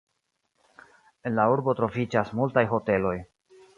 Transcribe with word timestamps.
En 1.29 1.37
la 1.39 1.45
urbo 1.57 1.75
troviĝas 1.81 2.33
multaj 2.41 2.65
hoteloj. 2.73 3.17